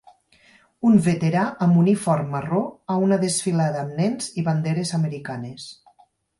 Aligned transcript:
un 0.91 0.95
veterà 1.07 1.43
amb 1.65 1.77
uniform 1.81 2.33
marró 2.37 2.63
a 2.95 2.97
una 3.09 3.21
desfilada 3.27 3.85
amb 3.85 4.03
nens 4.03 4.35
i 4.43 4.49
banderes 4.51 4.99
americanes 5.03 5.71